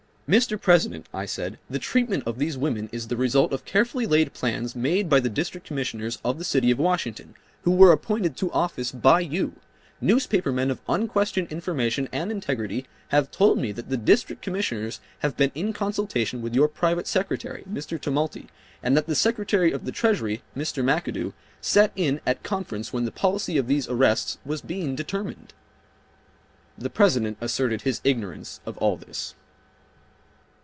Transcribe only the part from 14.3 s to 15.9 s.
Commissioners have been in